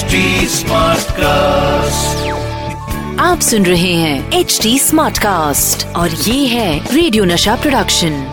[0.00, 0.06] HD
[1.12, 2.32] cast
[3.20, 8.32] आप सुन रहे हैं एच डी स्मार्ट कास्ट और ये है रेडियो नशा प्रोडक्शन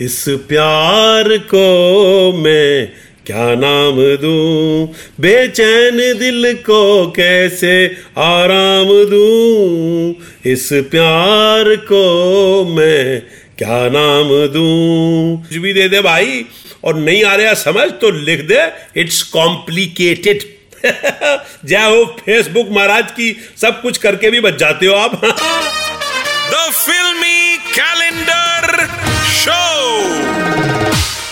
[0.00, 2.92] इस प्यार को मैं
[3.26, 4.94] क्या नाम दूँ?
[5.20, 7.86] बेचैन दिल को कैसे
[8.18, 10.14] आराम दूँ?
[10.52, 13.22] इस प्यार को मैं
[13.58, 14.64] क्या नाम दू?
[15.42, 16.44] कुछ भी दे दे भाई,
[16.84, 18.60] और नहीं आ रहा समझ तो लिख दे
[19.00, 20.42] इट्स कॉम्प्लिकेटेड
[21.64, 27.56] जय हो फेसबुक महाराज की, सब कुछ करके भी बच जाते हो आप। द फिल्मी
[27.72, 28.86] कैलेंडर
[29.36, 30.85] शो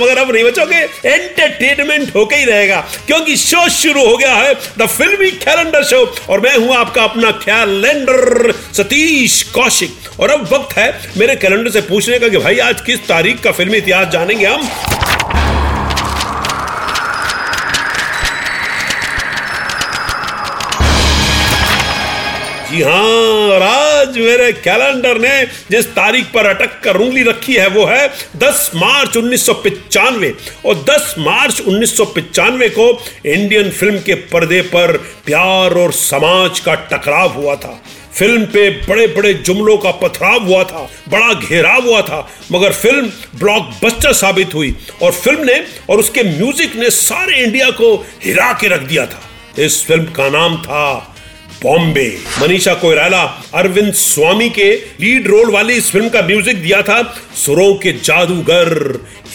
[0.00, 4.86] मगर अब नहीं बचोगे एंटरटेनमेंट होके ही रहेगा, क्योंकि शो शुरू हो गया है द
[4.88, 10.88] फिल्मी कैलेंडर शो और मैं हूँ आपका अपना कैलेंडर सतीश कौशिक। और अब वक्त है
[11.18, 14.68] मेरे कैलेंडर से पूछने का कि भाई, आज किस तारीख का फिल्मी इतिहास जानेंगे हम?
[22.70, 23.25] जी हाँ
[24.06, 25.30] आज मेरे कैलेंडर ने
[25.70, 31.14] जिस तारीख पर अटक कर उंगली रखी है, वो है 10 मार्च उन्नीस और 10
[31.18, 32.86] मार्च उन्नीस को
[33.26, 34.96] इंडियन फ़िल्म के पर्दे पर
[35.26, 37.80] प्यार और समाज का टकराव हुआ था।
[38.14, 43.10] फ़िल्म पे बड़े बड़े जुमलों का पथराव हुआ था, बड़ा घेराव हुआ था, मगर फ़िल्म
[43.38, 45.58] ब्लॉकबस्टर साबित हुई और फ़िल्म ने
[45.90, 49.20] और उसके म्यूज़िक ने सारे इंडिया को हिरा के रख दिया था।
[49.58, 51.12] इस फ़िल्म का नाम था
[51.66, 53.22] बॉम्बे। मनीषा कोयराला
[53.54, 57.02] अरविंद स्वामी के लीड रोल वाली इस फ़िल्म का म्यूज़िक दिया था
[57.36, 58.68] सुरों के जादूगर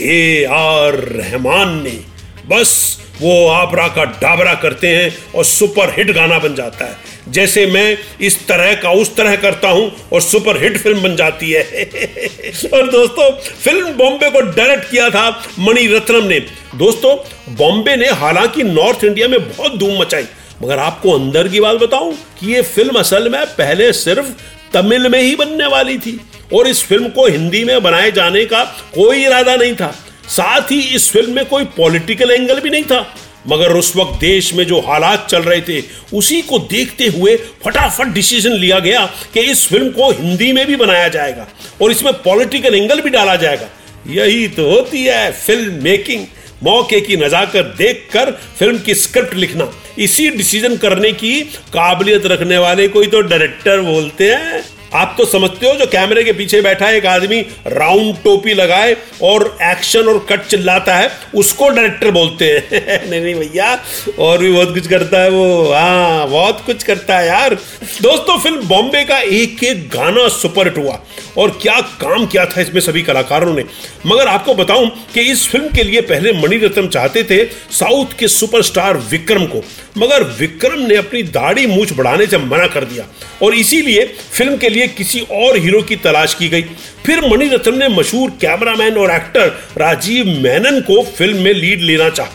[0.02, 2.00] ए आर रहमान ने।
[2.48, 6.96] बस, वो आपरा का डाबरा करते हैं और सुपर हिट गाना बन जाता है।
[7.28, 11.52] जैसे मैं इस तरह का उस तरह करता हूँ और सुपर हिट फ़िल्म बन जाती
[11.52, 11.62] है।
[12.73, 13.32] और दोस्तों,
[13.64, 15.30] फ़िल्म बॉम्बे को डायरेक्ट किया था
[15.60, 16.40] मणि रत्नम ने।
[16.76, 17.16] दोस्तों,
[17.56, 20.23] बॉम्बे ने हालाँकि नॉर्थ इंडिया में बहुत धूम मचाई
[20.62, 24.31] मगर आपको अंदर की बात बताऊँ कि ये फ़िल्म असल में पहले सिर्फ़
[24.73, 26.20] तमिल में ही बनने वाली थी।
[26.54, 28.64] और इस फ़िल्म को हिंदी में बनाए जाने का
[28.95, 29.94] कोई इरादा नहीं था।
[30.30, 33.05] साथ ही इस फ़िल्म में कोई पॉलिटिकल एंगल भी नहीं था।
[33.48, 35.82] मगर उस वक्त देश में जो हालात चल रहे थे,
[36.14, 37.36] उसी को देखते हुए
[37.66, 41.48] फटाफट डिसीज़न लिया गया कि इस फ़िल्म को हिंदी में भी बनाया जाएगा
[41.82, 43.70] और इसमें पॉलिटिकल एंगल भी डाला जाएगा।
[44.08, 46.26] यही तो होती है फ़िल्म मेकिंग।
[46.64, 51.42] मौके की नजाकत देखकर फ़िल्म की स्क्रिप्ट लिखना। इसी डिसीज़न करने की
[51.73, 54.64] काबिलियत रखने वाले कोई तो डायरेक्टर बोलते हैं।
[54.94, 58.98] आप तो समझते हो जो कैमरे के पीछे बैठा है, एक आदमी राउंड टोपी लगाए
[59.22, 63.80] और एक्शन और कट चिल्लाता है, उसको डायरेक्टर बोलते हैं। नहीं नहीं भैया,
[64.20, 67.54] और भी बहुत कुछ करता है वो। हाँ बहुत कुछ करता है यार।
[68.02, 70.99] दोस्तों, फ़िल्म बॉम्बे का एक एक गाना सुपरहिट हुआ।
[71.37, 73.64] और क्या काम किया था इसमें सभी कलाकारों ने।
[74.05, 78.97] मगर आपको बताऊँ कि इस फ़िल्म के लिए पहले मणिरत्नम चाहते थे साउथ के सुपरस्टार
[79.11, 79.64] विक्रम को।
[79.97, 83.05] मगर विक्रम ने अपनी दाढ़ी मूछ बढ़ाने से मना कर दिया
[83.43, 86.61] और इसीलिए फ़िल्म के लिए किसी और हीरो की तलाश की गई।
[87.05, 92.30] फिर मणिरत्न ने मशहूर कैमरामैन और एक्टर राजीव मैनन को फ़िल्म में लीड लेना चाहा।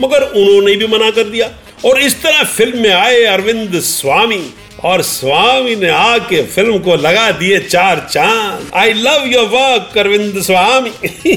[0.00, 1.50] मगर उन्होंने भी मना कर दिया।
[1.84, 4.42] और इस तरह फ़िल्म में आए अरविंद स्वामी
[4.84, 10.40] और स्वामी ने आके फ़िल्म को लगा दिए चार चाँद। I love your work Arvind
[10.42, 10.90] Swami.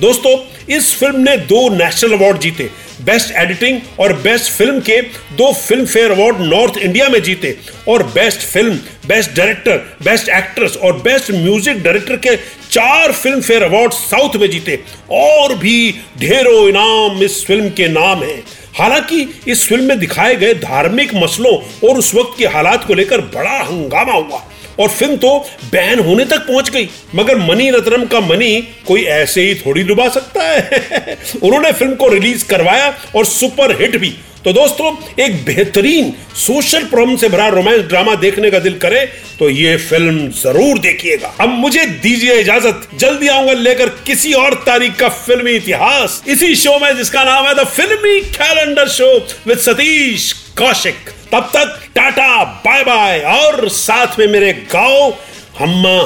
[0.00, 0.36] दोस्तों,
[0.74, 2.70] इस फ़िल्म ने दो नेशनल अवार्ड जीते।
[3.04, 5.00] बेस्ट एडिटिंग और बेस्ट फ़िल्म के
[5.36, 7.56] दो Filmfare award north India में जीते।
[7.88, 8.74] और best film
[9.08, 12.36] best director best actress और बेस्ट म्यूज़िक डायरेक्टर के
[12.70, 14.78] चार फ़िल्म फेयर अवार्ड साउथ में जीते।
[15.12, 18.42] और भी ढेरों इनाम इस फ़िल्म के नाम हैं।
[18.78, 21.56] हालाँकि इस फ़िल्म में दिखाए गए धार्मिक मसलों
[21.88, 24.42] और उस वक्त के हालात को लेकर बड़ा हंगामा हुआ
[24.80, 25.38] और फ़िल्म तो
[25.72, 30.08] बैन होने तक पहुँच गई। मगर मनी रतनम का मनी कोई ऐसे ही थोड़ी डुबा
[30.08, 34.14] सकता है। उन्होंने फ़िल्म को रिलीज़ करवाया और सुपर हिट भी।
[34.44, 34.90] तो दोस्तों,
[35.20, 39.00] एक बेहतरीन सोशल प्रॉब्लम से भरा रोमांस ड्रामा देखने का दिल करे
[39.38, 44.96] तो ये फ़िल्म ज़रूर देखिएगा। अब मुझे दीजिए इजाज़त। जल्दी आऊँगा लेकर किसी और तारीख
[45.00, 49.12] का फिल्मी इतिहास। इसी शो में जिसका नाम है the filmy calendar show
[49.46, 51.10] with Satish Kaushik.
[51.32, 55.10] तब तक टाटा बाय बाय और साथ में मेरे गाओ
[55.58, 55.96] हम्मा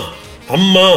[0.50, 0.88] हम्मा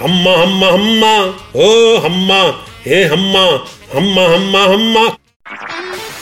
[0.00, 1.16] हम्मा हम्मा हम्मा।
[1.56, 2.42] ओ हम्मा,
[2.86, 3.46] हे हम्मा
[3.94, 5.08] हम्मा हम्मा हम्मा।